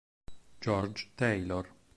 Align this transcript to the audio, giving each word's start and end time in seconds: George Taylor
George 0.61 1.13
Taylor 1.13 1.69